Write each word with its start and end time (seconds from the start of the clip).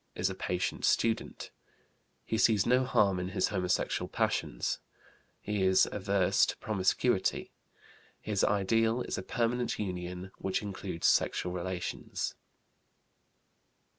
Is 0.15 0.31
a 0.31 0.33
patient 0.33 0.83
student. 0.83 1.51
He 2.25 2.39
sees 2.39 2.65
no 2.65 2.85
harm 2.85 3.19
in 3.19 3.27
his 3.37 3.49
homosexual 3.49 4.09
passions. 4.09 4.79
He 5.39 5.61
is 5.61 5.87
averse 5.91 6.43
to 6.47 6.57
promiscuity. 6.57 7.51
His 8.19 8.43
ideal 8.43 9.03
is 9.03 9.19
a 9.19 9.21
permanent 9.21 9.77
union 9.77 10.31
which 10.39 10.63
includes 10.63 11.05
sexual 11.05 11.51
relations. 11.51 12.33